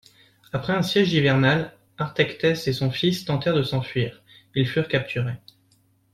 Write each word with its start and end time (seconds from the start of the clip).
Après 0.51 0.73
un 0.73 0.81
siège 0.81 1.13
hivernal, 1.13 1.75
Artayctès 1.99 2.67
et 2.67 2.73
son 2.73 2.89
fils 2.89 3.23
tentèrent 3.23 3.53
de 3.53 3.61
s'enfuir, 3.61 4.23
ils 4.55 4.67
furent 4.67 4.87
capturés. 4.87 5.37